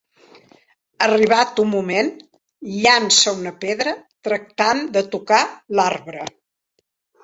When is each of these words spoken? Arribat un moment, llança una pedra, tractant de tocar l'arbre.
Arribat 1.07 1.61
un 1.65 1.69
moment, 1.73 2.09
llança 2.79 3.37
una 3.45 3.55
pedra, 3.67 3.97
tractant 4.31 4.85
de 4.99 5.09
tocar 5.17 5.45
l'arbre. 5.79 6.31